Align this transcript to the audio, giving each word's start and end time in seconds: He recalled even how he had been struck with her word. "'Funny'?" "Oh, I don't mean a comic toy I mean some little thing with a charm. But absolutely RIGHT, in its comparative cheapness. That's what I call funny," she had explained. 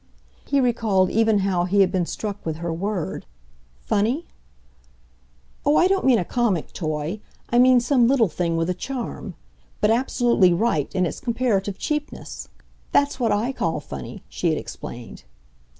He 0.45 0.59
recalled 0.59 1.11
even 1.11 1.41
how 1.45 1.65
he 1.65 1.81
had 1.81 1.91
been 1.91 2.07
struck 2.07 2.43
with 2.43 2.55
her 2.57 2.73
word. 2.73 3.27
"'Funny'?" 3.83 4.25
"Oh, 5.63 5.75
I 5.77 5.87
don't 5.87 6.05
mean 6.07 6.17
a 6.17 6.25
comic 6.25 6.73
toy 6.73 7.19
I 7.51 7.59
mean 7.59 7.79
some 7.79 8.07
little 8.07 8.27
thing 8.27 8.57
with 8.57 8.67
a 8.71 8.73
charm. 8.73 9.35
But 9.79 9.91
absolutely 9.91 10.53
RIGHT, 10.53 10.95
in 10.95 11.05
its 11.05 11.19
comparative 11.19 11.77
cheapness. 11.77 12.49
That's 12.91 13.19
what 13.19 13.31
I 13.31 13.51
call 13.51 13.79
funny," 13.79 14.23
she 14.27 14.49
had 14.49 14.57
explained. 14.57 15.23